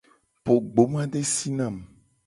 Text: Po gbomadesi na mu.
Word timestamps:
Po 0.43 0.53
gbomadesi 0.71 1.49
na 1.57 1.65
mu. 1.73 1.83